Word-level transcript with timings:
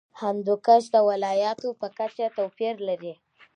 هندوکش 0.21 0.83
د 0.95 0.95
ولایاتو 1.09 1.67
په 1.79 1.87
کچه 1.97 2.25
توپیر 2.37 2.75
لري. 2.87 3.13